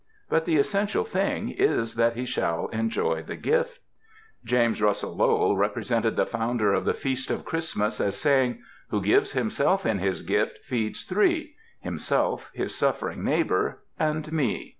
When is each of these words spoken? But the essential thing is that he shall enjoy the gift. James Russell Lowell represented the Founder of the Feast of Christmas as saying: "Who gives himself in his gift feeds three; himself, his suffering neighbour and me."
But 0.31 0.45
the 0.45 0.57
essential 0.57 1.03
thing 1.05 1.49
is 1.49 1.93
that 1.93 2.15
he 2.15 2.25
shall 2.25 2.69
enjoy 2.69 3.21
the 3.21 3.35
gift. 3.35 3.81
James 4.43 4.81
Russell 4.81 5.15
Lowell 5.15 5.55
represented 5.55 6.15
the 6.15 6.25
Founder 6.25 6.73
of 6.73 6.85
the 6.85 6.95
Feast 6.95 7.29
of 7.29 7.45
Christmas 7.45 8.01
as 8.01 8.17
saying: 8.17 8.63
"Who 8.89 8.99
gives 9.03 9.33
himself 9.33 9.85
in 9.85 9.99
his 9.99 10.23
gift 10.23 10.57
feeds 10.65 11.03
three; 11.03 11.53
himself, 11.81 12.49
his 12.51 12.73
suffering 12.73 13.23
neighbour 13.23 13.83
and 13.99 14.31
me." 14.33 14.69